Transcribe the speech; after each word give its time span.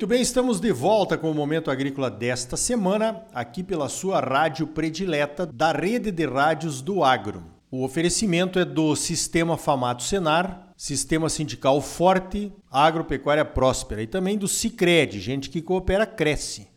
Muito 0.00 0.08
bem, 0.08 0.22
estamos 0.22 0.60
de 0.60 0.72
volta 0.72 1.18
com 1.18 1.30
o 1.30 1.34
Momento 1.34 1.70
Agrícola 1.70 2.10
desta 2.10 2.56
semana, 2.56 3.22
aqui 3.34 3.62
pela 3.62 3.86
sua 3.86 4.18
rádio 4.18 4.66
predileta 4.66 5.44
da 5.44 5.72
rede 5.72 6.10
de 6.10 6.26
rádios 6.26 6.80
do 6.80 7.04
Agro. 7.04 7.44
O 7.70 7.84
oferecimento 7.84 8.58
é 8.58 8.64
do 8.64 8.96
Sistema 8.96 9.58
Famato 9.58 10.02
Senar, 10.02 10.72
Sistema 10.74 11.28
Sindical 11.28 11.82
Forte, 11.82 12.50
Agropecuária 12.72 13.44
Próspera 13.44 14.02
e 14.02 14.06
também 14.06 14.38
do 14.38 14.48
Cicred, 14.48 15.20
gente 15.20 15.50
que 15.50 15.60
coopera 15.60 16.06
cresce. 16.06 16.68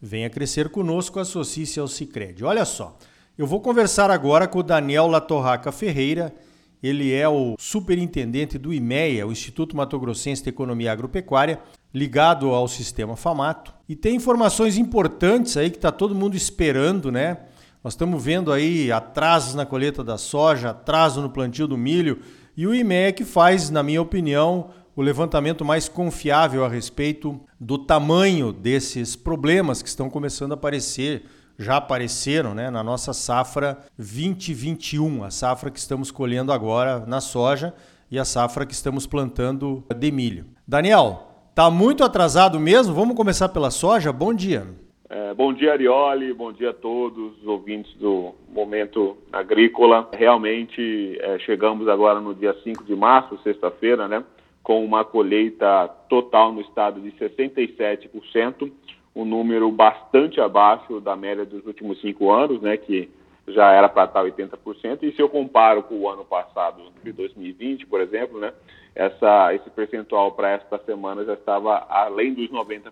Venha 0.00 0.28
crescer 0.28 0.68
conosco, 0.68 1.20
associe-se 1.20 1.78
ao 1.78 1.86
Cicred. 1.86 2.44
Olha 2.44 2.64
só, 2.64 2.98
eu 3.38 3.46
vou 3.46 3.60
conversar 3.60 4.10
agora 4.10 4.48
com 4.48 4.58
o 4.58 4.64
Daniel 4.64 5.06
Latorraca 5.06 5.70
Ferreira, 5.70 6.34
ele 6.82 7.12
é 7.12 7.28
o 7.28 7.54
superintendente 7.60 8.58
do 8.58 8.74
IMEA, 8.74 9.24
o 9.24 9.30
Instituto 9.30 9.76
Mato 9.76 10.00
Grossense 10.00 10.42
de 10.42 10.48
Economia 10.48 10.90
Agropecuária, 10.90 11.60
ligado 11.94 12.50
ao 12.50 12.66
sistema 12.66 13.16
Famato. 13.16 13.74
E 13.88 13.94
tem 13.94 14.16
informações 14.16 14.78
importantes 14.78 15.56
aí 15.56 15.70
que 15.70 15.76
está 15.76 15.92
todo 15.92 16.14
mundo 16.14 16.36
esperando, 16.36 17.12
né? 17.12 17.38
Nós 17.84 17.94
estamos 17.94 18.22
vendo 18.22 18.52
aí 18.52 18.92
atrasos 18.92 19.54
na 19.54 19.66
colheita 19.66 20.04
da 20.04 20.16
soja, 20.16 20.70
atraso 20.70 21.20
no 21.20 21.30
plantio 21.30 21.66
do 21.66 21.76
milho, 21.76 22.20
e 22.56 22.66
o 22.66 22.74
IMEC 22.74 23.24
faz, 23.24 23.70
na 23.70 23.82
minha 23.82 24.00
opinião, 24.00 24.70
o 24.94 25.02
levantamento 25.02 25.64
mais 25.64 25.88
confiável 25.88 26.64
a 26.64 26.68
respeito 26.68 27.40
do 27.58 27.78
tamanho 27.78 28.52
desses 28.52 29.16
problemas 29.16 29.82
que 29.82 29.88
estão 29.88 30.08
começando 30.08 30.52
a 30.52 30.54
aparecer, 30.54 31.24
já 31.58 31.76
apareceram 31.76 32.54
né, 32.54 32.70
na 32.70 32.82
nossa 32.82 33.12
safra 33.12 33.78
2021, 33.98 35.24
a 35.24 35.30
safra 35.30 35.70
que 35.70 35.78
estamos 35.78 36.10
colhendo 36.10 36.52
agora 36.52 37.04
na 37.06 37.20
soja 37.20 37.74
e 38.10 38.18
a 38.18 38.24
safra 38.24 38.66
que 38.66 38.74
estamos 38.74 39.06
plantando 39.06 39.84
de 39.96 40.10
milho. 40.10 40.46
Daniel, 40.66 41.31
tá 41.54 41.70
muito 41.70 42.02
atrasado 42.04 42.58
mesmo? 42.58 42.94
Vamos 42.94 43.16
começar 43.16 43.48
pela 43.48 43.70
soja? 43.70 44.12
Bom 44.12 44.32
dia. 44.32 44.66
É, 45.08 45.34
bom 45.34 45.52
dia, 45.52 45.72
Arioli. 45.72 46.32
Bom 46.32 46.52
dia 46.52 46.70
a 46.70 46.74
todos 46.74 47.38
os 47.38 47.46
ouvintes 47.46 47.94
do 47.96 48.32
Momento 48.50 49.16
Agrícola. 49.30 50.08
Realmente 50.12 51.18
é, 51.20 51.38
chegamos 51.40 51.86
agora 51.86 52.20
no 52.20 52.34
dia 52.34 52.56
5 52.64 52.84
de 52.84 52.96
março, 52.96 53.38
sexta-feira, 53.42 54.08
né? 54.08 54.24
Com 54.62 54.82
uma 54.84 55.04
colheita 55.04 55.88
total 56.08 56.52
no 56.52 56.62
estado 56.62 57.00
de 57.00 57.10
67%, 57.12 58.72
um 59.14 59.24
número 59.24 59.70
bastante 59.70 60.40
abaixo 60.40 61.00
da 61.00 61.14
média 61.14 61.44
dos 61.44 61.66
últimos 61.66 62.00
cinco 62.00 62.32
anos, 62.32 62.62
né? 62.62 62.78
Que 62.78 63.10
já 63.48 63.72
era 63.72 63.88
para 63.88 64.04
estar 64.04 64.24
80%. 64.24 65.02
E 65.02 65.12
se 65.12 65.20
eu 65.20 65.28
comparo 65.28 65.82
com 65.82 66.00
o 66.00 66.08
ano 66.08 66.24
passado, 66.24 66.82
de 67.02 67.12
2020, 67.12 67.86
por 67.86 68.00
exemplo, 68.00 68.38
né? 68.38 68.52
Essa, 68.94 69.54
esse 69.54 69.70
percentual 69.70 70.32
para 70.32 70.50
esta 70.50 70.78
semana 70.78 71.24
já 71.24 71.34
estava 71.34 71.86
além 71.88 72.34
dos 72.34 72.50
90%. 72.50 72.90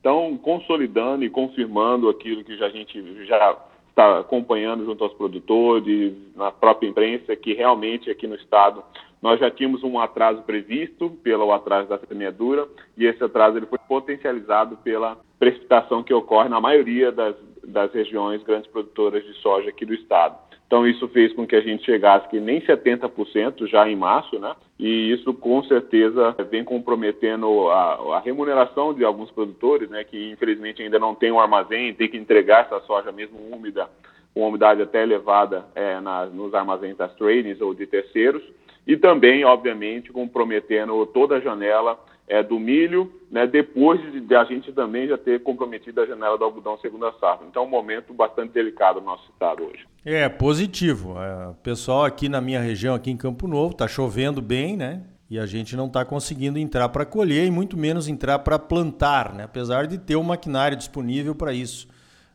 Então, 0.00 0.36
consolidando 0.36 1.24
e 1.24 1.30
confirmando 1.30 2.08
aquilo 2.08 2.44
que 2.44 2.56
já 2.56 2.66
a 2.66 2.70
gente 2.70 3.24
já 3.24 3.56
está 3.88 4.18
acompanhando 4.18 4.84
junto 4.84 5.04
aos 5.04 5.14
produtores, 5.14 6.12
na 6.34 6.50
própria 6.50 6.88
imprensa, 6.88 7.36
que 7.36 7.54
realmente 7.54 8.10
aqui 8.10 8.26
no 8.26 8.34
estado 8.34 8.82
nós 9.22 9.40
já 9.40 9.50
tínhamos 9.50 9.82
um 9.82 9.98
atraso 9.98 10.42
previsto 10.42 11.08
pelo 11.22 11.50
atraso 11.52 11.88
da 11.88 11.98
semeadura 11.98 12.68
e 12.98 13.06
esse 13.06 13.24
atraso 13.24 13.56
ele 13.56 13.64
foi 13.64 13.78
potencializado 13.88 14.76
pela 14.84 15.16
precipitação 15.38 16.02
que 16.02 16.12
ocorre 16.12 16.50
na 16.50 16.60
maioria 16.60 17.10
das, 17.10 17.34
das 17.66 17.92
regiões 17.92 18.42
grandes 18.42 18.70
produtoras 18.70 19.24
de 19.24 19.34
soja 19.34 19.68
aqui 19.68 19.84
do 19.84 19.94
estado. 19.94 20.36
Então, 20.66 20.86
isso 20.86 21.06
fez 21.08 21.32
com 21.34 21.46
que 21.46 21.54
a 21.54 21.60
gente 21.60 21.84
chegasse 21.84 22.28
que 22.28 22.40
nem 22.40 22.60
70% 22.60 23.66
já 23.66 23.88
em 23.88 23.94
março, 23.94 24.38
né? 24.38 24.56
E 24.78 25.12
isso, 25.12 25.32
com 25.34 25.62
certeza, 25.64 26.34
vem 26.50 26.64
comprometendo 26.64 27.68
a, 27.68 28.16
a, 28.16 28.20
remuneração 28.20 28.92
de 28.92 29.04
alguns 29.04 29.30
produtores, 29.30 29.88
né? 29.90 30.02
Que, 30.04 30.32
infelizmente, 30.32 30.82
ainda 30.82 30.98
não 30.98 31.14
tem 31.14 31.30
um 31.30 31.38
armazém, 31.38 31.94
tem 31.94 32.08
que 32.08 32.16
entregar 32.16 32.64
essa 32.64 32.80
soja 32.86 33.12
mesmo 33.12 33.38
úmida, 33.52 33.88
com 34.34 34.48
umidade 34.48 34.82
até 34.82 35.02
elevada 35.02 35.64
é, 35.74 36.00
na, 36.00 36.26
nos 36.26 36.52
armazéns 36.54 36.96
das 36.96 37.14
tradings 37.14 37.60
ou 37.60 37.74
de 37.74 37.86
terceiros. 37.86 38.42
E 38.86 38.96
também, 38.96 39.44
obviamente, 39.44 40.12
comprometendo 40.12 41.06
toda 41.06 41.36
a 41.36 41.40
janela 41.40 41.98
é, 42.26 42.42
do 42.42 42.58
milho, 42.58 43.12
né, 43.30 43.46
depois 43.46 44.00
de, 44.00 44.20
de, 44.20 44.34
a 44.34 44.44
gente 44.44 44.72
também 44.72 45.08
já 45.08 45.18
ter 45.18 45.42
comprometido 45.42 46.00
a 46.00 46.06
janela 46.06 46.38
do 46.38 46.44
algodão 46.44 46.78
segunda 46.78 47.12
safra. 47.20 47.46
Então, 47.48 47.64
é 47.64 47.66
um 47.66 47.70
momento 47.70 48.14
bastante 48.14 48.52
delicado 48.52 49.00
no 49.00 49.06
nosso 49.06 49.30
estado 49.30 49.64
hoje. 49.64 49.86
É, 50.04 50.28
positivo. 50.28 51.16
É, 51.18 51.54
pessoal 51.62 52.04
aqui 52.04 52.28
na 52.28 52.40
minha 52.40 52.60
região, 52.60 52.94
aqui 52.94 53.10
em 53.10 53.16
Campo 53.16 53.46
Novo, 53.46 53.72
está 53.72 53.86
chovendo 53.86 54.40
bem, 54.40 54.76
né? 54.76 55.02
E 55.28 55.38
a 55.38 55.46
gente 55.46 55.74
não 55.74 55.86
está 55.86 56.04
conseguindo 56.04 56.58
entrar 56.58 56.88
para 56.90 57.04
colher 57.04 57.46
e 57.46 57.50
muito 57.50 57.76
menos 57.76 58.08
entrar 58.08 58.38
para 58.38 58.58
plantar, 58.58 59.34
né? 59.34 59.44
Apesar 59.44 59.86
de 59.86 59.98
ter 59.98 60.16
o 60.16 60.22
maquinário 60.22 60.76
disponível 60.76 61.34
para 61.34 61.52
isso, 61.52 61.88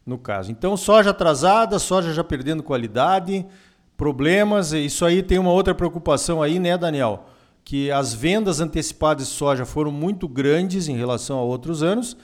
no 0.05 0.17
caso. 0.17 0.51
Então, 0.51 0.75
soja 0.75 1.11
atrasada, 1.11 1.79
soja 1.79 2.13
já 2.13 2.23
perdendo 2.23 2.61
qualidade, 2.61 3.45
problemas. 3.95 4.73
Isso 4.73 5.05
aí 5.05 5.23
tem 5.23 5.37
uma 5.37 5.51
outra 5.51 5.73
preocupação 5.73 6.41
aí, 6.41 6.59
né, 6.59 6.77
Daniel? 6.77 7.25
Que 7.63 7.91
as 7.91 8.13
vendas 8.13 8.59
antecipadas 8.59 9.27
de 9.27 9.33
soja 9.33 9.65
foram 9.65 9.91
muito 9.91 10.27
grandes 10.27 10.87
em 10.87 10.95
relação 10.95 11.37
a 11.37 11.43
outros 11.43 11.83
anos 11.83 12.17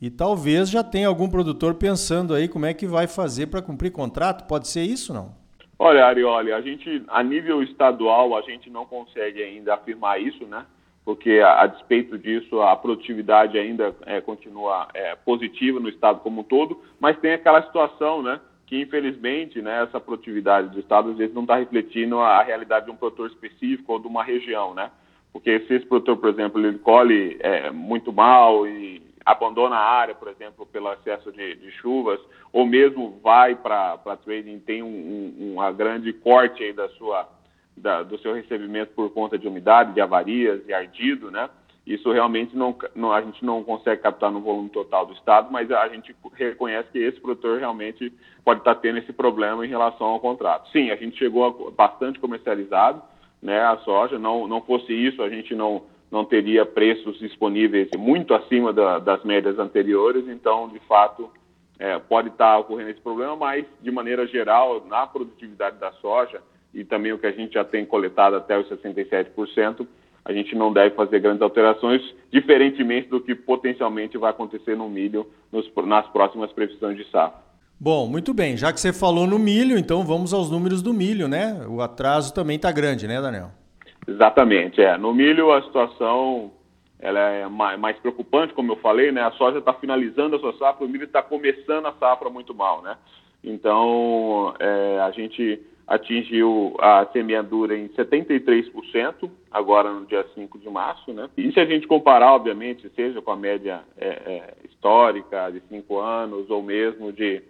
e 0.00 0.10
talvez 0.10 0.68
já 0.68 0.84
tenha 0.84 1.08
algum 1.08 1.28
produtor 1.28 1.74
pensando 1.74 2.34
aí 2.34 2.48
como 2.48 2.66
é 2.66 2.74
que 2.74 2.86
vai 2.86 3.06
fazer 3.06 3.46
para 3.46 3.62
cumprir 3.62 3.90
contrato. 3.90 4.46
Pode 4.46 4.68
ser 4.68 4.82
isso, 4.82 5.12
não? 5.12 5.34
Olha, 5.78 6.06
Arioli, 6.06 6.52
a 6.52 6.60
gente, 6.60 7.02
a 7.08 7.22
nível 7.22 7.62
estadual, 7.62 8.36
a 8.36 8.42
gente 8.42 8.70
não 8.70 8.86
consegue 8.86 9.42
ainda 9.42 9.74
afirmar 9.74 10.20
isso, 10.20 10.44
né? 10.46 10.64
Porque, 11.04 11.40
a, 11.44 11.62
a 11.62 11.66
despeito 11.66 12.18
disso, 12.18 12.60
a 12.60 12.74
produtividade 12.74 13.58
ainda 13.58 13.94
é, 14.06 14.20
continua 14.20 14.88
é, 14.94 15.14
positiva 15.14 15.78
no 15.78 15.88
estado 15.88 16.20
como 16.20 16.40
um 16.40 16.44
todo, 16.44 16.82
mas 16.98 17.18
tem 17.18 17.32
aquela 17.32 17.62
situação, 17.62 18.22
né? 18.22 18.40
Que 18.66 18.80
infelizmente 18.80 19.62
né, 19.62 19.84
essa 19.84 20.00
produtividade 20.00 20.70
do 20.70 20.80
Estado 20.80 21.10
às 21.10 21.16
vezes 21.16 21.34
não 21.34 21.42
está 21.42 21.56
refletindo 21.56 22.18
a, 22.18 22.42
realidade 22.42 22.86
de 22.86 22.92
um 22.92 22.96
produtor 22.96 23.28
específico 23.28 23.92
ou 23.92 23.98
de 24.00 24.08
uma 24.08 24.24
região, 24.24 24.74
né? 24.74 24.90
Porque 25.32 25.60
se 25.60 25.74
esse 25.74 25.86
produtor, 25.86 26.16
por 26.16 26.30
exemplo, 26.30 26.64
ele 26.64 26.78
colhe 26.78 27.36
é, 27.40 27.70
muito 27.70 28.12
mal 28.12 28.66
e 28.66 29.02
abandona 29.24 29.76
a 29.76 29.90
área, 29.98 30.14
por 30.14 30.28
exemplo, 30.28 30.66
pelo 30.66 30.92
excesso 30.92 31.30
de, 31.30 31.56
de 31.56 31.70
chuvas, 31.72 32.18
ou 32.52 32.66
mesmo 32.66 33.20
vai 33.22 33.54
para 33.54 33.98
trading 34.24 34.58
tem 34.60 34.82
um, 34.82 34.86
um, 34.86 35.52
uma 35.52 35.70
grande 35.70 36.12
corte 36.12 36.62
aí 36.62 36.72
da 36.72 36.88
sua, 36.90 37.28
da, 37.76 38.02
do 38.02 38.18
seu 38.18 38.34
recebimento 38.34 38.92
por 38.94 39.10
conta 39.10 39.38
de 39.38 39.46
umidade, 39.46 39.92
de 39.92 40.00
avarias 40.00 40.62
e 40.66 40.72
ardido, 40.72 41.30
né? 41.30 41.50
Isso 41.86 42.10
realmente 42.10 42.56
não, 42.56 42.76
não, 42.96 43.12
a 43.12 43.22
gente 43.22 43.44
não 43.44 43.62
consegue 43.62 44.02
captar 44.02 44.30
no 44.32 44.40
volume 44.40 44.68
total 44.70 45.06
do 45.06 45.12
Estado, 45.12 45.52
mas 45.52 45.70
a 45.70 45.86
gente 45.88 46.14
reconhece 46.34 46.90
que 46.90 46.98
esse 46.98 47.20
produtor 47.20 47.60
realmente 47.60 48.12
pode 48.44 48.60
estar 48.60 48.74
tendo 48.76 48.98
esse 48.98 49.12
problema 49.12 49.64
em 49.64 49.68
relação 49.68 50.08
ao 50.08 50.18
contrato. 50.18 50.68
Sim, 50.70 50.90
a 50.90 50.96
gente 50.96 51.16
chegou 51.16 51.70
bastante 51.70 52.18
comercializado, 52.18 53.00
né, 53.40 53.60
a 53.60 53.76
soja. 53.78 54.18
Não, 54.18 54.48
não 54.48 54.60
fosse 54.62 54.92
isso, 54.92 55.22
a 55.22 55.28
gente 55.28 55.54
não, 55.54 55.84
não 56.10 56.24
teria 56.24 56.66
preços 56.66 57.20
disponíveis 57.20 57.88
muito 57.96 58.34
acima 58.34 58.72
da, 58.72 58.98
das 58.98 59.22
médias 59.22 59.56
anteriores. 59.56 60.26
Então, 60.26 60.68
de 60.68 60.80
fato, 60.80 61.30
é, 61.78 61.96
pode 62.00 62.30
estar 62.30 62.58
ocorrendo 62.58 62.90
esse 62.90 63.00
problema, 63.00 63.36
mas 63.36 63.64
de 63.80 63.92
maneira 63.92 64.26
geral, 64.26 64.84
na 64.86 65.06
produtividade 65.06 65.78
da 65.78 65.92
soja 65.92 66.42
e 66.74 66.84
também 66.84 67.12
o 67.12 67.18
que 67.18 67.26
a 67.26 67.32
gente 67.32 67.54
já 67.54 67.64
tem 67.64 67.86
coletado 67.86 68.34
até 68.36 68.58
os 68.58 68.68
67%, 68.68 69.86
a 70.26 70.32
gente 70.32 70.56
não 70.56 70.72
deve 70.72 70.92
fazer 70.96 71.20
grandes 71.20 71.40
alterações, 71.40 72.02
diferentemente 72.32 73.08
do 73.08 73.20
que 73.20 73.32
potencialmente 73.32 74.18
vai 74.18 74.30
acontecer 74.30 74.76
no 74.76 74.88
milho 74.88 75.24
nos, 75.52 75.70
nas 75.86 76.04
próximas 76.08 76.50
previsões 76.50 76.96
de 76.96 77.04
safra. 77.10 77.46
Bom, 77.78 78.08
muito 78.08 78.34
bem. 78.34 78.56
Já 78.56 78.72
que 78.72 78.80
você 78.80 78.92
falou 78.92 79.24
no 79.24 79.38
milho, 79.38 79.78
então 79.78 80.04
vamos 80.04 80.34
aos 80.34 80.50
números 80.50 80.82
do 80.82 80.92
milho, 80.92 81.28
né? 81.28 81.64
O 81.68 81.80
atraso 81.80 82.34
também 82.34 82.56
está 82.56 82.72
grande, 82.72 83.06
né, 83.06 83.20
Daniel? 83.20 83.50
Exatamente. 84.08 84.80
É. 84.80 84.98
No 84.98 85.14
milho 85.14 85.52
a 85.52 85.62
situação 85.62 86.50
ela 86.98 87.20
é 87.20 87.46
mais 87.46 87.96
preocupante, 87.98 88.52
como 88.52 88.72
eu 88.72 88.76
falei, 88.76 89.12
né? 89.12 89.22
A 89.22 89.30
soja 89.32 89.58
está 89.58 89.72
finalizando 89.74 90.34
a 90.34 90.40
sua 90.40 90.54
safra, 90.54 90.84
o 90.84 90.88
milho 90.88 91.04
está 91.04 91.22
começando 91.22 91.86
a 91.86 91.92
safra 91.92 92.28
muito 92.28 92.52
mal, 92.52 92.82
né? 92.82 92.96
Então 93.44 94.54
é, 94.58 94.98
a 95.00 95.12
gente 95.12 95.60
atingiu 95.86 96.76
a 96.80 97.06
semeadura 97.12 97.76
em 97.76 97.88
73%, 97.88 99.30
agora 99.50 99.92
no 99.92 100.04
dia 100.04 100.26
5 100.34 100.58
de 100.58 100.68
março, 100.68 101.12
né? 101.12 101.30
E 101.36 101.52
se 101.52 101.60
a 101.60 101.64
gente 101.64 101.86
comparar, 101.86 102.34
obviamente, 102.34 102.90
seja 102.96 103.22
com 103.22 103.30
a 103.30 103.36
média 103.36 103.82
é, 103.96 104.08
é, 104.08 104.54
histórica 104.64 105.50
de 105.50 105.60
5 105.68 105.98
anos 105.98 106.50
ou 106.50 106.62
mesmo 106.62 107.12
de 107.12 107.42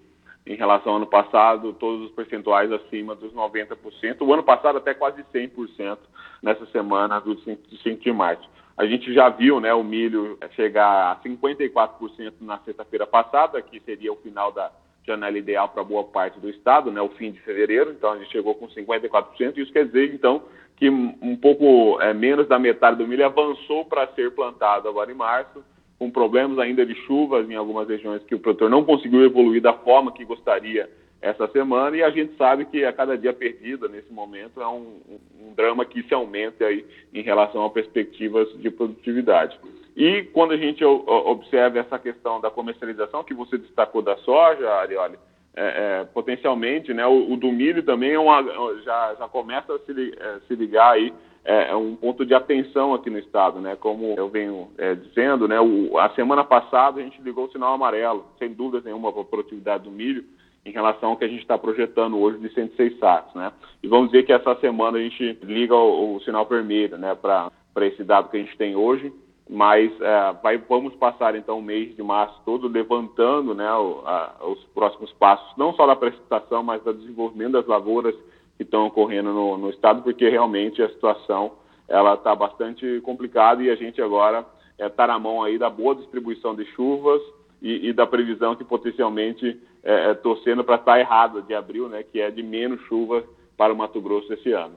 em 0.46 0.54
relação 0.54 0.92
ao 0.92 0.98
ano 0.98 1.06
passado, 1.06 1.72
todos 1.72 2.06
os 2.06 2.12
percentuais 2.12 2.70
acima 2.70 3.16
dos 3.16 3.32
90%. 3.32 4.20
O 4.20 4.32
ano 4.32 4.44
passado 4.44 4.78
até 4.78 4.94
quase 4.94 5.24
100% 5.34 5.98
nessa 6.40 6.64
semana 6.66 7.18
do 7.18 7.36
5 7.40 8.00
de 8.00 8.12
março. 8.12 8.48
A 8.76 8.86
gente 8.86 9.12
já 9.12 9.28
viu 9.28 9.58
né, 9.58 9.74
o 9.74 9.82
milho 9.82 10.38
chegar 10.54 11.10
a 11.10 11.16
54% 11.16 12.34
na 12.42 12.58
sexta-feira 12.58 13.06
passada, 13.06 13.60
que 13.60 13.80
seria 13.80 14.12
o 14.12 14.16
final 14.16 14.52
da, 14.52 14.70
janela 15.06 15.38
ideal 15.38 15.68
para 15.68 15.84
boa 15.84 16.04
parte 16.04 16.40
do 16.40 16.50
estado, 16.50 16.90
né, 16.90 17.00
o 17.00 17.10
fim 17.10 17.30
de 17.30 17.40
fevereiro, 17.40 17.92
então 17.92 18.12
a 18.12 18.18
gente 18.18 18.30
chegou 18.32 18.54
com 18.54 18.68
54%, 18.68 19.56
isso 19.56 19.72
quer 19.72 19.86
dizer, 19.86 20.12
então, 20.12 20.42
que 20.76 20.90
um 20.90 21.36
pouco 21.36 22.00
é, 22.00 22.12
menos 22.12 22.48
da 22.48 22.58
metade 22.58 22.98
do 22.98 23.06
milho 23.06 23.24
avançou 23.24 23.84
para 23.84 24.06
ser 24.08 24.32
plantado 24.32 24.88
agora 24.88 25.10
em 25.10 25.14
março, 25.14 25.64
com 25.98 26.10
problemas 26.10 26.58
ainda 26.58 26.84
de 26.84 26.94
chuvas 27.06 27.48
em 27.48 27.54
algumas 27.54 27.88
regiões 27.88 28.22
que 28.24 28.34
o 28.34 28.38
produtor 28.38 28.68
não 28.68 28.84
conseguiu 28.84 29.24
evoluir 29.24 29.62
da 29.62 29.72
forma 29.72 30.12
que 30.12 30.24
gostaria 30.24 30.90
essa 31.22 31.48
semana 31.48 31.96
e 31.96 32.02
a 32.02 32.10
gente 32.10 32.36
sabe 32.36 32.66
que 32.66 32.84
a 32.84 32.92
cada 32.92 33.16
dia 33.16 33.32
perdido 33.32 33.88
nesse 33.88 34.12
momento 34.12 34.60
é 34.60 34.68
um, 34.68 35.00
um, 35.08 35.48
um 35.48 35.54
drama 35.54 35.84
que 35.86 36.02
se 36.02 36.12
aumenta 36.12 36.66
aí 36.66 36.84
em 37.14 37.22
relação 37.22 37.64
a 37.64 37.70
perspectivas 37.70 38.48
de 38.60 38.70
produtividade. 38.70 39.58
E 39.96 40.24
quando 40.24 40.52
a 40.52 40.58
gente 40.58 40.84
observa 40.84 41.78
essa 41.78 41.98
questão 41.98 42.38
da 42.38 42.50
comercialização 42.50 43.24
que 43.24 43.32
você 43.32 43.56
destacou 43.56 44.02
da 44.02 44.14
soja, 44.18 44.70
Arioli, 44.74 45.18
é, 45.56 46.00
é, 46.00 46.04
potencialmente, 46.04 46.92
né, 46.92 47.06
o, 47.06 47.32
o, 47.32 47.36
do 47.38 47.50
milho 47.50 47.82
também 47.82 48.12
é 48.12 48.18
uma, 48.18 48.42
já, 48.84 49.14
já 49.18 49.26
começa 49.26 49.74
a 49.74 49.78
se, 49.78 50.14
é, 50.20 50.40
se 50.46 50.54
ligar 50.54 50.92
aí 50.92 51.14
é, 51.42 51.70
é, 51.70 51.74
um 51.74 51.96
ponto 51.96 52.26
de 52.26 52.34
atenção 52.34 52.92
aqui 52.92 53.08
no 53.08 53.18
estado, 53.18 53.58
né? 53.58 53.74
Como 53.74 54.14
eu 54.18 54.28
venho 54.28 54.68
é, 54.76 54.94
dizendo, 54.94 55.48
né? 55.48 55.58
O, 55.58 55.96
a 55.96 56.10
semana 56.10 56.44
passada 56.44 57.00
a 57.00 57.02
gente 57.02 57.22
ligou 57.22 57.46
o 57.46 57.50
sinal 57.50 57.72
amarelo, 57.72 58.26
sem 58.38 58.52
dúvida 58.52 58.82
nenhuma, 58.84 59.10
para 59.10 59.22
a 59.22 59.24
produtividade 59.24 59.84
do 59.84 59.90
milho 59.90 60.24
em 60.64 60.72
relação 60.72 61.10
ao 61.10 61.16
que 61.16 61.24
a 61.24 61.28
gente 61.28 61.40
está 61.40 61.56
projetando 61.56 62.18
hoje 62.18 62.38
de 62.38 62.52
106 62.52 62.98
sacos, 62.98 63.34
né? 63.34 63.50
E 63.82 63.88
vamos 63.88 64.10
dizer 64.10 64.24
que 64.24 64.32
essa 64.32 64.56
semana 64.56 64.98
a 64.98 65.00
gente 65.00 65.38
liga 65.42 65.74
o, 65.74 66.16
o 66.16 66.20
sinal 66.20 66.44
vermelho, 66.44 66.98
né? 66.98 67.14
Para 67.14 67.50
esse 67.86 68.04
dado 68.04 68.28
que 68.28 68.36
a 68.36 68.40
gente 68.40 68.58
tem 68.58 68.76
hoje 68.76 69.10
mas 69.48 69.92
é, 70.00 70.32
vai, 70.42 70.58
vamos 70.58 70.94
passar 70.96 71.36
então 71.36 71.58
o 71.58 71.62
mês 71.62 71.94
de 71.94 72.02
março 72.02 72.40
todo 72.44 72.66
levantando 72.66 73.54
né, 73.54 73.72
o, 73.72 74.02
a, 74.04 74.34
os 74.42 74.62
próximos 74.74 75.12
passos, 75.12 75.56
não 75.56 75.72
só 75.74 75.86
da 75.86 75.94
precipitação, 75.94 76.62
mas 76.62 76.82
do 76.82 76.92
desenvolvimento 76.92 77.52
das 77.52 77.66
lavouras 77.66 78.14
que 78.56 78.64
estão 78.64 78.86
ocorrendo 78.86 79.32
no, 79.32 79.56
no 79.56 79.70
estado, 79.70 80.02
porque 80.02 80.28
realmente 80.28 80.82
a 80.82 80.88
situação 80.88 81.52
ela 81.88 82.14
está 82.14 82.34
bastante 82.34 83.00
complicada 83.02 83.62
e 83.62 83.70
a 83.70 83.76
gente 83.76 84.02
agora 84.02 84.44
está 84.72 84.84
é, 84.84 84.88
tá 84.88 85.06
na 85.06 85.18
mão 85.18 85.42
aí 85.42 85.56
da 85.58 85.70
boa 85.70 85.94
distribuição 85.94 86.54
de 86.54 86.64
chuvas 86.72 87.22
e, 87.62 87.88
e 87.88 87.92
da 87.92 88.06
previsão 88.06 88.56
que 88.56 88.64
potencialmente 88.64 89.60
é, 89.84 90.10
é 90.10 90.14
torcendo 90.14 90.64
para 90.64 90.74
estar 90.74 90.94
tá 90.94 91.00
errada 91.00 91.40
de 91.40 91.54
abril, 91.54 91.88
né, 91.88 92.02
que 92.02 92.20
é 92.20 92.30
de 92.30 92.42
menos 92.42 92.80
chuva 92.82 93.22
para 93.56 93.72
o 93.72 93.76
Mato 93.76 94.00
Grosso 94.00 94.32
esse 94.32 94.52
ano. 94.52 94.74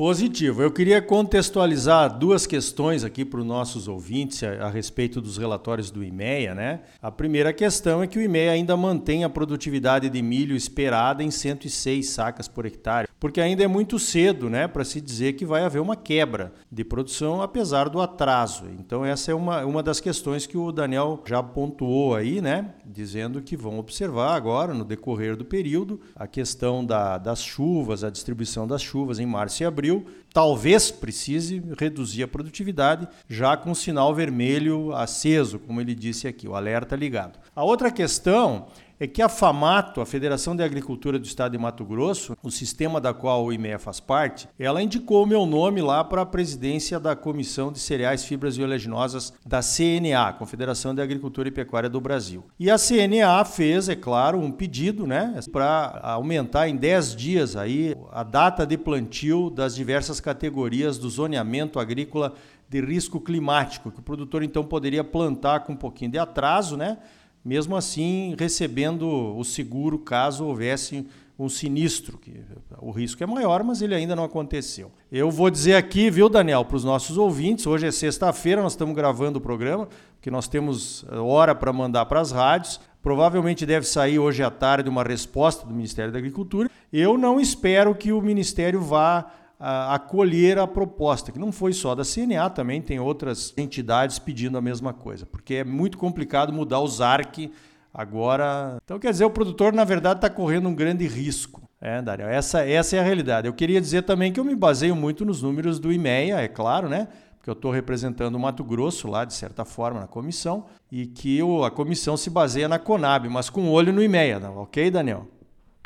Positivo. 0.00 0.62
Eu 0.62 0.70
queria 0.70 1.02
contextualizar 1.02 2.18
duas 2.18 2.46
questões 2.46 3.04
aqui 3.04 3.22
para 3.22 3.38
os 3.38 3.44
nossos 3.44 3.86
ouvintes 3.86 4.42
a, 4.42 4.64
a, 4.64 4.70
respeito 4.70 5.20
dos 5.20 5.36
relatórios 5.36 5.90
do 5.90 6.02
IMEA, 6.02 6.54
né? 6.54 6.80
A 7.02 7.10
primeira 7.10 7.52
questão 7.52 8.02
é 8.02 8.06
que 8.06 8.18
o 8.18 8.22
IMEA 8.22 8.52
ainda 8.52 8.74
mantém 8.78 9.24
a 9.24 9.28
produtividade 9.28 10.08
de 10.08 10.22
milho 10.22 10.56
esperada 10.56 11.22
em 11.22 11.30
106 11.30 12.08
sacas 12.08 12.48
por 12.48 12.64
hectare, 12.64 13.09
porque 13.20 13.40
ainda 13.40 13.62
é 13.62 13.68
muito 13.68 13.98
cedo, 13.98 14.48
né, 14.48 14.66
para 14.66 14.82
se 14.82 15.00
dizer 15.00 15.34
que 15.34 15.44
vai 15.44 15.62
haver 15.62 15.80
uma 15.80 15.94
quebra 15.94 16.52
de 16.72 16.82
produção 16.82 17.42
apesar 17.42 17.90
do 17.90 18.00
atraso. 18.00 18.64
Então 18.78 19.04
essa 19.04 19.30
é 19.30 19.34
uma, 19.34 19.64
uma 19.66 19.82
das 19.82 20.00
questões 20.00 20.46
que 20.46 20.56
o 20.56 20.72
Daniel 20.72 21.22
já 21.26 21.42
pontuou 21.42 22.16
aí, 22.16 22.40
né, 22.40 22.74
dizendo 22.84 23.42
que 23.42 23.56
vão 23.56 23.78
observar 23.78 24.34
agora 24.34 24.72
no 24.72 24.84
decorrer 24.84 25.36
do 25.36 25.44
período 25.44 26.00
a 26.16 26.26
questão 26.26 26.84
da, 26.84 27.18
das 27.18 27.42
chuvas, 27.42 28.02
a 28.02 28.10
distribuição 28.10 28.66
das 28.66 28.82
chuvas 28.82 29.18
em 29.18 29.26
março 29.26 29.62
e 29.62 29.66
abril 29.66 30.06
talvez 30.32 30.90
precise 30.90 31.62
reduzir 31.78 32.22
a 32.22 32.28
produtividade, 32.28 33.08
já 33.28 33.56
com 33.56 33.72
o 33.72 33.74
sinal 33.74 34.14
vermelho 34.14 34.94
aceso, 34.94 35.58
como 35.58 35.80
ele 35.80 35.94
disse 35.94 36.28
aqui, 36.28 36.48
o 36.48 36.54
alerta 36.54 36.96
ligado. 36.96 37.38
A 37.54 37.64
outra 37.64 37.90
questão 37.90 38.68
é 39.00 39.06
que 39.06 39.22
a 39.22 39.30
FAMATO, 39.30 40.02
a 40.02 40.06
Federação 40.06 40.54
de 40.54 40.62
Agricultura 40.62 41.18
do 41.18 41.24
Estado 41.24 41.52
de 41.52 41.58
Mato 41.58 41.86
Grosso, 41.86 42.36
o 42.42 42.50
sistema 42.50 43.00
da 43.00 43.14
qual 43.14 43.46
o 43.46 43.50
IMEA 43.50 43.78
faz 43.78 43.98
parte, 43.98 44.46
ela 44.58 44.82
indicou 44.82 45.24
o 45.24 45.26
meu 45.26 45.46
nome 45.46 45.80
lá 45.80 46.04
para 46.04 46.20
a 46.20 46.26
presidência 46.26 47.00
da 47.00 47.16
Comissão 47.16 47.72
de 47.72 47.78
Cereais, 47.78 48.22
Fibras 48.22 48.58
e 48.58 48.62
Oleaginosas 48.62 49.32
da 49.44 49.60
CNA, 49.62 50.34
Confederação 50.34 50.94
de 50.94 51.00
Agricultura 51.00 51.48
e 51.48 51.50
Pecuária 51.50 51.88
do 51.88 51.98
Brasil. 51.98 52.44
E 52.58 52.70
a 52.70 52.76
CNA 52.76 53.42
fez, 53.46 53.88
é 53.88 53.96
claro, 53.96 54.38
um 54.38 54.52
pedido 54.52 55.06
né, 55.06 55.40
para 55.50 55.98
aumentar 56.02 56.68
em 56.68 56.76
10 56.76 57.16
dias 57.16 57.56
aí 57.56 57.96
a 58.12 58.22
data 58.22 58.66
de 58.66 58.76
plantio 58.76 59.48
das 59.48 59.74
diversas 59.74 60.20
categorias 60.20 60.98
do 60.98 61.08
zoneamento 61.08 61.80
agrícola 61.80 62.34
de 62.68 62.80
risco 62.80 63.18
climático, 63.18 63.90
que 63.90 63.98
o 63.98 64.02
produtor 64.02 64.44
então 64.44 64.62
poderia 64.62 65.02
plantar 65.02 65.60
com 65.60 65.72
um 65.72 65.76
pouquinho 65.76 66.12
de 66.12 66.18
atraso, 66.18 66.76
né? 66.76 66.98
Mesmo 67.44 67.76
assim 67.76 68.34
recebendo 68.38 69.06
o 69.36 69.44
seguro 69.44 69.98
caso 69.98 70.44
houvesse 70.44 71.06
um 71.38 71.48
sinistro, 71.48 72.18
que 72.18 72.38
o 72.78 72.90
risco 72.90 73.22
é 73.22 73.26
maior, 73.26 73.64
mas 73.64 73.80
ele 73.80 73.94
ainda 73.94 74.14
não 74.14 74.24
aconteceu. 74.24 74.92
Eu 75.10 75.30
vou 75.30 75.48
dizer 75.48 75.74
aqui, 75.74 76.10
viu, 76.10 76.28
Daniel, 76.28 76.66
para 76.66 76.76
os 76.76 76.84
nossos 76.84 77.16
ouvintes, 77.16 77.66
hoje 77.66 77.86
é 77.86 77.90
sexta-feira, 77.90 78.62
nós 78.62 78.72
estamos 78.72 78.94
gravando 78.94 79.38
o 79.38 79.40
programa, 79.40 79.88
que 80.20 80.30
nós 80.30 80.46
temos 80.46 81.02
eh, 81.10 81.16
hora 81.16 81.54
para 81.54 81.72
mandar 81.72 82.04
para 82.04 82.20
as 82.20 82.30
rádios. 82.30 82.78
Provavelmente 83.02 83.64
deve 83.64 83.86
sair 83.86 84.18
hoje 84.18 84.42
à 84.42 84.50
tarde 84.50 84.90
uma 84.90 85.02
resposta 85.02 85.66
do 85.66 85.72
Ministério 85.72 86.12
da 86.12 86.18
Agricultura. 86.18 86.70
Eu 86.92 87.16
não 87.16 87.40
espero 87.40 87.94
que 87.94 88.12
o 88.12 88.20
Ministério 88.20 88.82
vá 88.82 89.32
acolher 89.60 90.58
a 90.58 90.66
proposta, 90.66 91.30
que 91.30 91.38
não 91.38 91.52
foi 91.52 91.74
só 91.74 91.94
da 91.94 92.02
CNA, 92.02 92.48
também 92.48 92.80
tem 92.80 92.98
outras 92.98 93.52
entidades 93.58 94.18
pedindo 94.18 94.56
a 94.56 94.60
mesma 94.62 94.94
coisa, 94.94 95.26
porque 95.26 95.56
é 95.56 95.64
muito 95.64 95.98
complicado 95.98 96.50
mudar 96.52 96.80
o 96.80 96.88
ZARC 96.88 97.52
agora. 97.92 98.78
Então, 98.82 98.98
quer 98.98 99.10
dizer, 99.10 99.24
o 99.26 99.30
produtor, 99.30 99.72
na 99.74 99.84
verdade, 99.84 100.18
está 100.18 100.30
correndo 100.30 100.68
um 100.68 100.74
grande 100.74 101.06
risco. 101.06 101.62
É, 101.78 102.00
Dário, 102.00 102.26
essa, 102.26 102.66
essa 102.66 102.96
é 102.96 103.00
a 103.00 103.02
realidade. 103.02 103.46
Eu 103.46 103.52
queria 103.52 103.80
dizer 103.80 104.02
também 104.02 104.32
que 104.32 104.40
eu 104.40 104.44
me 104.44 104.54
baseio 104.54 104.96
muito 104.96 105.24
nos 105.24 105.42
números 105.42 105.78
do 105.78 105.92
IMEA, 105.92 106.40
é 106.40 106.48
claro, 106.48 106.88
né? 106.88 107.08
Porque 107.36 107.48
eu 107.48 107.54
estou 107.54 107.70
representando 107.70 108.34
o 108.34 108.38
Mato 108.38 108.62
Grosso 108.62 109.08
lá, 109.08 109.24
de 109.24 109.32
certa 109.32 109.64
forma, 109.64 110.00
na 110.00 110.06
comissão, 110.06 110.66
e 110.92 111.06
que 111.06 111.40
a 111.66 111.70
comissão 111.70 112.16
se 112.16 112.28
baseia 112.28 112.68
na 112.68 112.78
Conab, 112.78 113.28
mas 113.30 113.48
com 113.48 113.70
olho 113.70 113.92
no 113.92 114.02
IMEA, 114.02 114.40
ok, 114.56 114.90
Daniel? 114.90 115.26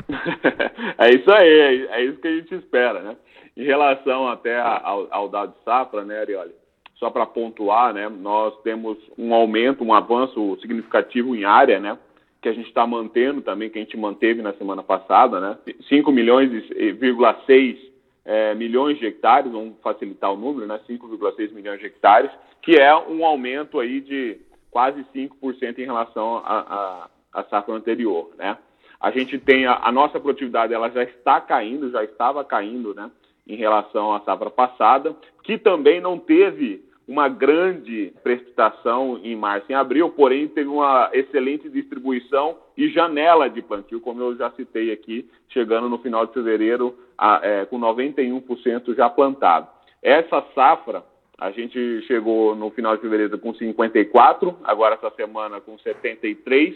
é 0.99 1.15
isso 1.15 1.31
aí, 1.31 1.87
é 1.91 2.05
isso 2.05 2.19
que 2.19 2.27
a 2.27 2.35
gente 2.35 2.55
espera, 2.55 3.01
né? 3.01 3.15
Em 3.55 3.63
relação 3.63 4.27
até 4.27 4.59
ao, 4.59 5.07
ao 5.09 5.29
dado 5.29 5.53
de 5.53 5.63
safra, 5.63 6.03
né, 6.03 6.19
Arioli? 6.19 6.51
Só 6.95 7.09
para 7.09 7.25
pontuar, 7.25 7.93
né, 7.93 8.09
nós 8.09 8.53
temos 8.61 8.97
um 9.17 9.33
aumento, 9.33 9.83
um 9.83 9.93
avanço 9.93 10.57
significativo 10.61 11.35
em 11.35 11.43
área, 11.43 11.79
né, 11.79 11.97
que 12.41 12.49
a 12.49 12.53
gente 12.53 12.67
está 12.67 12.85
mantendo 12.87 13.41
também, 13.41 13.69
que 13.69 13.77
a 13.77 13.81
gente 13.81 13.97
manteve 13.97 14.41
na 14.41 14.53
semana 14.53 14.81
passada, 14.81 15.39
né, 15.39 15.57
5 15.89 16.11
milhões, 16.11 16.49
vírgula 16.97 17.37
6 17.45 17.77
é, 18.23 18.55
milhões 18.55 18.97
de 18.97 19.05
hectares, 19.05 19.51
vamos 19.51 19.75
facilitar 19.81 20.31
o 20.33 20.37
número, 20.37 20.65
né, 20.65 20.79
5,6 20.87 21.53
milhões 21.53 21.79
de 21.79 21.85
hectares, 21.85 22.31
que 22.61 22.75
é 22.75 22.95
um 22.95 23.25
aumento 23.25 23.79
aí 23.79 23.99
de 23.99 24.37
quase 24.71 25.05
5% 25.13 25.79
em 25.79 25.85
relação 25.85 26.37
à 26.45 27.43
safra 27.49 27.73
anterior, 27.73 28.31
né. 28.37 28.57
A 28.99 29.11
gente 29.11 29.37
tem 29.37 29.65
a, 29.65 29.81
a 29.83 29.91
nossa 29.91 30.19
produtividade, 30.19 30.73
ela 30.73 30.89
já 30.89 31.03
está 31.03 31.39
caindo, 31.41 31.91
já 31.91 32.03
estava 32.03 32.43
caindo, 32.43 32.93
né, 32.93 33.11
em 33.47 33.55
relação 33.55 34.13
à 34.13 34.21
safra 34.21 34.49
passada, 34.49 35.15
que 35.43 35.57
também 35.57 36.01
não 36.01 36.17
teve 36.17 36.83
uma 37.07 37.29
grande 37.29 38.11
precipitação 38.23 39.19
em 39.23 39.35
março 39.35 39.67
e 39.69 39.75
abril, 39.75 40.09
porém 40.09 40.47
teve 40.47 40.67
uma 40.67 41.09
excelente 41.13 41.69
distribuição 41.69 42.57
e 42.75 42.89
janela 42.89 43.47
de 43.47 43.61
plantio, 43.61 44.01
como 44.01 44.21
eu 44.21 44.35
já 44.35 44.49
citei 44.51 44.91
aqui, 44.91 45.29
chegando 45.49 45.87
no 45.87 45.99
final 45.99 46.25
de 46.25 46.33
fevereiro 46.33 46.95
a, 47.17 47.39
é, 47.43 47.65
com 47.65 47.79
91% 47.79 48.95
já 48.95 49.09
plantado. 49.09 49.67
Essa 50.01 50.43
safra, 50.55 51.03
a 51.37 51.51
gente 51.51 52.01
chegou 52.07 52.55
no 52.55 52.71
final 52.71 52.95
de 52.95 53.01
fevereiro 53.01 53.37
com 53.37 53.53
54, 53.53 54.57
agora 54.63 54.95
essa 54.95 55.11
semana 55.11 55.61
com 55.61 55.77
73, 55.77 56.75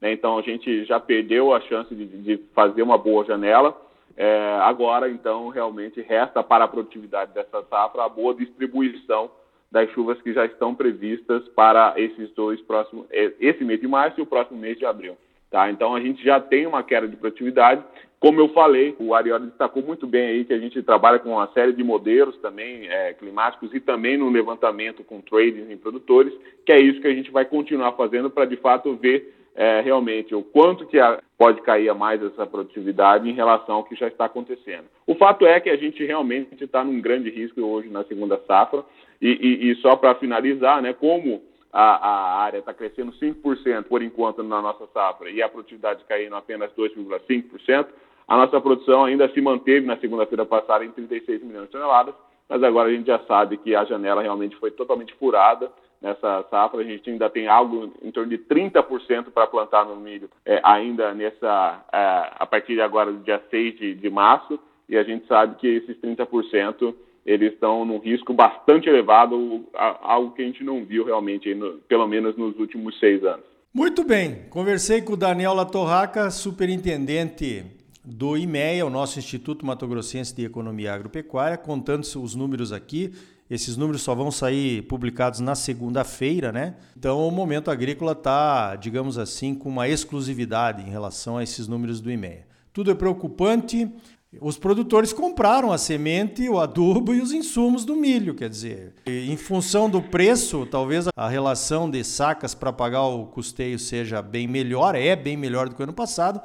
né, 0.00 0.12
então 0.12 0.38
a 0.38 0.42
gente 0.42 0.84
já 0.84 1.00
perdeu 1.00 1.54
a 1.54 1.60
chance 1.62 1.94
de, 1.94 2.06
de 2.06 2.36
fazer 2.54 2.82
uma 2.82 2.98
boa 2.98 3.24
janela. 3.24 3.76
É, 4.22 4.58
agora, 4.60 5.08
então, 5.08 5.48
realmente 5.48 6.02
resta 6.02 6.42
para 6.42 6.66
a 6.66 6.68
produtividade 6.68 7.32
dessa 7.32 7.62
safra 7.70 8.04
a 8.04 8.08
boa 8.10 8.34
distribuição 8.34 9.30
das 9.72 9.88
chuvas 9.92 10.20
que 10.20 10.34
já 10.34 10.44
estão 10.44 10.74
previstas 10.74 11.48
para 11.56 11.94
esses 11.96 12.30
dois 12.34 12.60
próximos, 12.60 13.06
é, 13.10 13.32
esse 13.40 13.64
mês 13.64 13.80
de 13.80 13.88
março 13.88 14.20
e 14.20 14.22
o 14.22 14.26
próximo 14.26 14.58
mês 14.58 14.76
de 14.76 14.84
abril. 14.84 15.16
Tá? 15.50 15.70
Então, 15.70 15.94
a 15.94 16.00
gente 16.00 16.22
já 16.22 16.38
tem 16.38 16.66
uma 16.66 16.82
queda 16.82 17.08
de 17.08 17.16
produtividade. 17.16 17.82
Como 18.18 18.38
eu 18.38 18.50
falei, 18.50 18.94
o 18.98 19.14
Arioli 19.14 19.46
destacou 19.46 19.82
muito 19.82 20.06
bem 20.06 20.26
aí 20.26 20.44
que 20.44 20.52
a 20.52 20.58
gente 20.58 20.82
trabalha 20.82 21.18
com 21.18 21.30
uma 21.30 21.50
série 21.54 21.72
de 21.72 21.82
modelos 21.82 22.36
também 22.42 22.88
é, 22.88 23.14
climáticos 23.14 23.72
e 23.72 23.80
também 23.80 24.18
no 24.18 24.28
levantamento 24.28 25.02
com 25.02 25.22
tradings 25.22 25.70
em 25.70 25.78
produtores, 25.78 26.34
que 26.66 26.72
é 26.72 26.78
isso 26.78 27.00
que 27.00 27.08
a 27.08 27.14
gente 27.14 27.30
vai 27.30 27.46
continuar 27.46 27.92
fazendo 27.92 28.28
para, 28.28 28.44
de 28.44 28.56
fato, 28.56 28.94
ver 28.96 29.39
é, 29.54 29.80
realmente 29.80 30.34
o 30.34 30.42
quanto 30.42 30.86
que 30.86 30.98
a, 30.98 31.20
pode 31.36 31.60
cair 31.62 31.88
a 31.88 31.94
mais 31.94 32.22
essa 32.22 32.46
produtividade 32.46 33.28
em 33.28 33.32
relação 33.32 33.76
ao 33.76 33.84
que 33.84 33.94
já 33.94 34.08
está 34.08 34.26
acontecendo. 34.26 34.84
O 35.06 35.14
fato 35.14 35.46
é 35.46 35.58
que 35.60 35.70
a 35.70 35.76
gente 35.76 36.04
realmente 36.04 36.62
está 36.62 36.84
num 36.84 37.00
grande 37.00 37.30
risco 37.30 37.60
hoje 37.62 37.88
na 37.88 38.04
segunda 38.04 38.40
safra 38.46 38.84
e, 39.20 39.28
e, 39.28 39.70
e 39.70 39.74
só 39.76 39.96
para 39.96 40.14
finalizar, 40.14 40.80
né, 40.80 40.92
como 40.92 41.42
a, 41.72 41.82
a 41.82 42.42
área 42.42 42.58
está 42.58 42.74
crescendo 42.74 43.12
5% 43.12 43.84
por 43.84 44.02
enquanto 44.02 44.42
na 44.42 44.60
nossa 44.60 44.86
safra 44.92 45.30
e 45.30 45.42
a 45.42 45.48
produtividade 45.48 46.04
caindo 46.08 46.34
apenas 46.36 46.70
2,5%, 46.72 47.86
a 48.26 48.36
nossa 48.36 48.60
produção 48.60 49.04
ainda 49.04 49.28
se 49.30 49.40
manteve 49.40 49.86
na 49.86 49.96
segunda-feira 49.96 50.46
passada 50.46 50.84
em 50.84 50.90
36 50.90 51.42
milhões 51.42 51.66
de 51.66 51.72
toneladas, 51.72 52.14
mas 52.48 52.62
agora 52.62 52.88
a 52.88 52.92
gente 52.92 53.06
já 53.06 53.18
sabe 53.20 53.56
que 53.56 53.74
a 53.74 53.84
janela 53.84 54.22
realmente 54.22 54.56
foi 54.56 54.70
totalmente 54.70 55.14
furada 55.14 55.70
nessa 56.00 56.44
safra. 56.50 56.80
A 56.80 56.84
gente 56.84 57.10
ainda 57.10 57.28
tem 57.28 57.46
algo 57.46 57.92
em 58.02 58.10
torno 58.10 58.30
de 58.30 58.38
30% 58.38 59.30
para 59.32 59.46
plantar 59.46 59.84
no 59.84 59.96
milho, 59.96 60.30
é, 60.44 60.60
ainda 60.62 61.12
nessa, 61.14 61.84
é, 61.92 62.30
a 62.38 62.46
partir 62.46 62.74
de 62.74 62.80
agora, 62.80 63.12
do 63.12 63.22
dia 63.22 63.42
6 63.50 63.78
de, 63.78 63.94
de 63.94 64.10
março, 64.10 64.58
e 64.88 64.96
a 64.96 65.02
gente 65.02 65.26
sabe 65.26 65.56
que 65.56 65.66
esses 65.66 65.96
30% 65.98 66.94
eles 67.24 67.52
estão 67.52 67.84
num 67.84 67.98
risco 67.98 68.32
bastante 68.32 68.88
elevado, 68.88 69.64
algo 69.74 70.32
que 70.32 70.42
a 70.42 70.44
gente 70.44 70.64
não 70.64 70.84
viu 70.84 71.04
realmente, 71.04 71.54
pelo 71.86 72.08
menos 72.08 72.36
nos 72.36 72.58
últimos 72.58 72.98
seis 72.98 73.22
anos. 73.22 73.44
Muito 73.72 74.02
bem, 74.02 74.46
conversei 74.50 75.00
com 75.02 75.12
o 75.12 75.16
Daniel 75.16 75.54
Latorraca, 75.54 76.30
superintendente 76.30 77.64
do 78.04 78.36
IMEA, 78.36 78.84
o 78.84 78.90
nosso 78.90 79.18
Instituto 79.18 79.64
Mato 79.64 79.86
Grossense 79.86 80.34
de 80.34 80.44
Economia 80.44 80.92
Agropecuária, 80.92 81.56
contando 81.56 82.02
os 82.02 82.34
números 82.34 82.72
aqui. 82.72 83.12
Esses 83.50 83.76
números 83.76 84.02
só 84.02 84.14
vão 84.14 84.30
sair 84.30 84.82
publicados 84.82 85.40
na 85.40 85.56
segunda-feira, 85.56 86.52
né? 86.52 86.76
Então 86.96 87.26
o 87.26 87.32
momento 87.32 87.68
agrícola 87.68 88.12
está, 88.12 88.76
digamos 88.76 89.18
assim, 89.18 89.56
com 89.56 89.68
uma 89.68 89.88
exclusividade 89.88 90.82
em 90.82 90.88
relação 90.90 91.36
a 91.36 91.42
esses 91.42 91.66
números 91.66 92.00
do 92.00 92.12
IMEA. 92.12 92.46
Tudo 92.72 92.92
é 92.92 92.94
preocupante. 92.94 93.92
Os 94.40 94.56
produtores 94.56 95.12
compraram 95.12 95.72
a 95.72 95.78
semente, 95.78 96.48
o 96.48 96.60
adubo 96.60 97.12
e 97.12 97.20
os 97.20 97.32
insumos 97.32 97.84
do 97.84 97.96
milho, 97.96 98.32
quer 98.32 98.48
dizer, 98.48 98.94
em 99.04 99.36
função 99.36 99.90
do 99.90 100.00
preço, 100.00 100.64
talvez 100.66 101.08
a 101.16 101.28
relação 101.28 101.90
de 101.90 102.04
sacas 102.04 102.54
para 102.54 102.72
pagar 102.72 103.02
o 103.06 103.26
custeio 103.26 103.76
seja 103.76 104.22
bem 104.22 104.46
melhor, 104.46 104.94
é 104.94 105.16
bem 105.16 105.36
melhor 105.36 105.68
do 105.68 105.74
que 105.74 105.80
o 105.80 105.82
ano 105.82 105.92
passado, 105.92 106.40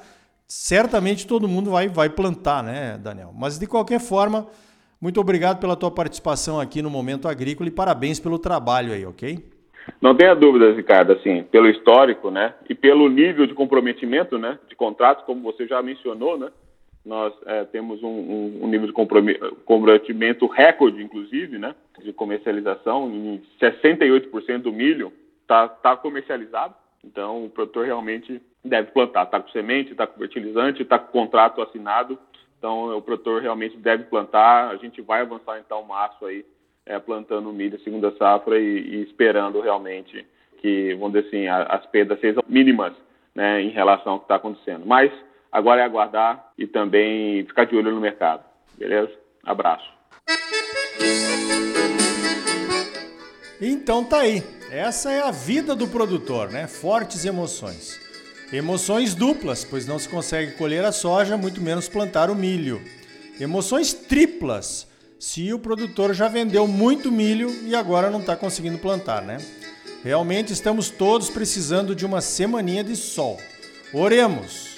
certamente 0.48 1.28
todo 1.28 1.48
mundo 1.48 1.70
vai, 1.70 1.88
vai 1.88 2.10
plantar, 2.10 2.64
né, 2.64 2.98
Daniel? 2.98 3.32
Mas 3.38 3.60
de 3.60 3.68
qualquer 3.68 4.00
forma, 4.00 4.48
muito 5.06 5.22
obrigado 5.22 5.60
pela 5.60 5.76
tua 5.76 5.92
participação 5.92 6.60
aqui 6.60 6.82
no 6.82 6.90
Momento 6.90 7.28
Agrícola 7.28 7.70
e 7.70 7.72
parabéns 7.72 8.20
pelo 8.20 8.40
trabalho 8.40 8.92
aí, 8.92 9.06
ok? 9.06 9.38
Não 10.02 10.16
tenha 10.16 10.34
dúvidas, 10.34 10.76
Ricardo, 10.76 11.14
assim, 11.14 11.44
pelo 11.44 11.70
histórico, 11.70 12.32
né, 12.32 12.56
e 12.68 12.74
pelo 12.74 13.08
nível 13.08 13.46
de 13.46 13.54
comprometimento, 13.54 14.40
né, 14.40 14.58
de 14.68 14.76
contratos, 14.76 15.24
como 15.24 15.44
você 15.44 15.68
já 15.68 15.80
mencionou, 15.84 16.40
né, 16.40 16.50
nós 17.06 17.32
é, 17.46 17.66
temos 17.66 18.02
um, 18.02 18.08
um, 18.08 18.60
um, 18.64 18.68
nível 18.68 18.88
de 18.88 18.94
comprometimento 19.64 20.48
recorde, 20.48 21.04
inclusive, 21.04 21.60
né, 21.60 21.76
de 22.04 22.12
comercialização, 22.12 23.08
em 23.08 23.44
68% 23.62 24.64
do 24.64 24.74
milho 24.74 25.14
está 25.44 25.68
tá 25.68 25.96
comercializado, 25.96 26.74
então 27.04 27.46
o 27.46 27.50
produtor 27.52 27.86
realmente 27.86 28.42
deve 28.64 28.90
plantar. 28.90 29.26
Está 29.26 29.40
com 29.40 29.50
semente, 29.50 29.92
está 29.92 30.08
com 30.08 30.18
fertilizante, 30.18 30.82
está 30.82 30.98
com 30.98 31.12
contrato 31.12 31.62
assinado. 31.62 32.18
Então 32.58 32.98
o 32.98 33.02
produtor 33.02 33.42
realmente 33.42 33.78
deve 33.78 34.06
plantar. 34.06 34.70
A 34.70 34.76
gente 34.78 35.02
vai 35.02 35.22
avançar 35.22 35.60
então 35.60 35.84
março 35.84 36.26
aí 36.26 36.46
é, 36.86 37.00
plantando 37.00 37.52
milho 37.52 37.80
segunda 37.82 38.16
safra 38.18 38.60
e, 38.60 38.80
e, 38.80 39.04
esperando 39.04 39.60
realmente 39.62 40.26
que, 40.58 40.94
vamos 40.96 41.14
dizer 41.14 41.28
assim, 41.28 41.48
as 41.48 41.86
perdas 41.88 42.20
sejam 42.20 42.44
mínimas 42.48 42.94
né, 43.34 43.62
em 43.62 43.70
relação 43.70 44.14
ao 44.14 44.20
que 44.20 44.26
está 44.26 44.36
acontecendo. 44.36 44.86
Mas 44.86 45.12
agora 45.52 45.82
é 45.82 45.84
aguardar 45.84 46.52
e 46.58 46.66
também 46.66 47.46
ficar 47.46 47.66
de 47.66 47.76
olho 47.76 47.92
no 47.92 48.02
mercado. 48.02 48.44
Beleza? 48.78 49.12
Abraço. 49.44 49.94
Então 53.62 54.04
tá 54.04 54.20
aí. 54.20 54.44
Essa 54.72 55.12
é 55.12 55.22
a 55.22 55.32
vida 55.32 55.76
do 55.76 55.88
produtor, 55.88 56.52
né? 56.52 56.68
Fortes 56.68 57.24
emoções. 57.24 58.05
Emoções 58.54 59.16
duplas, 59.16 59.64
pois 59.64 59.88
não 59.88 59.98
se 59.98 60.08
consegue 60.08 60.52
colher 60.54 60.86
a 60.86 60.92
soja, 60.92 61.36
muito 61.36 61.60
menos 61.60 61.90
plantar 61.90 62.30
o 62.30 62.36
milho. 62.36 62.82
Emoções 63.40 63.94
triplas, 63.94 64.88
se 65.20 65.52
o 65.52 65.60
produtor 65.60 66.14
já 66.14 66.28
vendeu 66.28 66.68
muito 66.68 67.12
milho 67.12 67.50
e 67.66 67.76
agora 67.76 68.12
não 68.12 68.20
está 68.20 68.36
conseguindo 68.36 68.78
plantar, 68.78 69.24
né? 69.24 69.38
Realmente 70.04 70.54
estamos 70.54 70.90
todos 70.92 71.30
precisando 71.30 71.96
de 71.96 72.06
uma 72.06 72.22
semaninha 72.22 72.84
de 72.84 72.96
sol. 72.96 73.40
Oremos! 73.92 74.76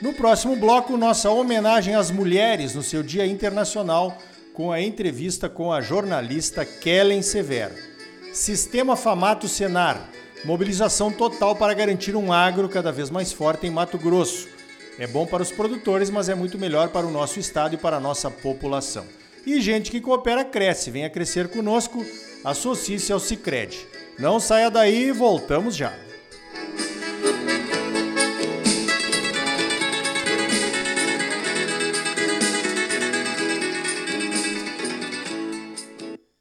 No 0.00 0.12
próximo 0.12 0.54
bloco, 0.54 0.96
nossa 0.96 1.30
homenagem 1.30 1.94
às 1.94 2.10
mulheres 2.10 2.74
no 2.74 2.82
seu 2.82 3.02
Dia 3.02 3.26
Internacional, 3.26 4.16
com 4.54 4.70
a 4.70 4.80
entrevista 4.80 5.48
com 5.48 5.72
a 5.72 5.80
jornalista 5.80 6.64
Kellen 6.64 7.22
Severo. 7.22 7.74
Sistema 8.32 8.96
Famato 8.96 9.48
Senar 9.48 10.08
Mobilização 10.44 11.12
total 11.12 11.54
para 11.54 11.72
garantir 11.72 12.16
um 12.16 12.32
agro 12.32 12.68
cada 12.68 12.90
vez 12.90 13.10
mais 13.10 13.32
forte 13.32 13.66
em 13.66 13.70
Mato 13.70 13.96
Grosso. 13.96 14.48
É 14.98 15.06
bom 15.06 15.24
para 15.24 15.42
os 15.42 15.52
produtores, 15.52 16.10
mas 16.10 16.28
é 16.28 16.34
muito 16.34 16.58
melhor 16.58 16.88
para 16.88 17.06
o 17.06 17.10
nosso 17.10 17.38
estado 17.38 17.74
e 17.74 17.78
para 17.78 17.96
a 17.96 18.00
nossa 18.00 18.28
população. 18.28 19.06
E 19.46 19.60
gente 19.60 19.90
que 19.90 20.00
coopera 20.00 20.44
cresce. 20.44 20.90
Venha 20.90 21.08
crescer 21.08 21.48
conosco. 21.48 22.04
Associe-se 22.44 23.12
ao 23.12 23.20
Cicred. 23.20 23.86
Não 24.18 24.40
saia 24.40 24.68
daí, 24.68 25.12
voltamos 25.12 25.76
já. 25.76 25.96